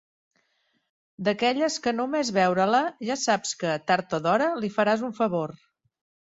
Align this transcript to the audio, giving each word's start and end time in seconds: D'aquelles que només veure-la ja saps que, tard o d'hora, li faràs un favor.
D'aquelles 1.27 1.75
que 1.83 1.93
només 1.97 2.31
veure-la 2.37 2.79
ja 3.11 3.19
saps 3.25 3.53
que, 3.61 3.75
tard 3.93 4.17
o 4.21 4.21
d'hora, 4.25 4.49
li 4.65 4.73
faràs 4.79 5.07
un 5.11 5.15
favor. 5.21 5.55